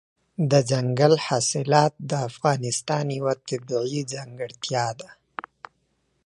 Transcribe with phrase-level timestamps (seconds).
[0.51, 5.09] دځنګل حاصلات د افغانستان یوه طبیعي ځانګړتیا ده.